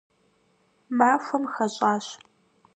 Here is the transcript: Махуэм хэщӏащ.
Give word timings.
Махуэм 0.97 1.43
хэщӏащ. 1.53 2.05